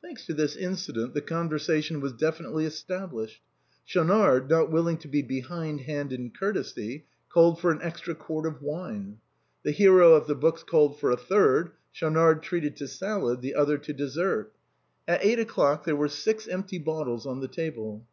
Thanks 0.00 0.24
to 0.24 0.32
this 0.32 0.56
incident, 0.56 1.12
the 1.12 1.20
conversation 1.20 2.00
was 2.00 2.14
definitely 2.14 2.64
established. 2.64 3.42
Schaunard, 3.84 4.48
not 4.48 4.70
willing 4.70 4.96
to 4.96 5.08
be 5.08 5.20
behindhand 5.22 6.10
in 6.10 6.30
courtesy, 6.30 7.04
called 7.28 7.60
for 7.60 7.70
an 7.70 7.80
extra 7.82 8.14
quart 8.14 8.46
of 8.46 8.62
wine. 8.62 9.18
The 9.64 9.72
hero 9.72 10.14
of 10.14 10.26
the 10.26 10.34
books 10.34 10.62
called 10.62 10.98
for 10.98 11.10
a 11.10 11.18
third. 11.18 11.72
Schaunard 11.92 12.42
treated 12.42 12.76
to 12.76 12.88
salad; 12.88 13.42
the 13.42 13.54
other 13.54 13.76
to 13.76 13.92
dessert. 13.92 14.54
At 15.06 15.22
eight 15.22 15.38
o'clock 15.38 15.84
there 15.84 15.96
were 15.96 16.08
six 16.08 16.48
empty 16.48 16.78
bottles 16.78 17.26
on 17.26 17.40
the 17.40 17.46
table. 17.48 18.06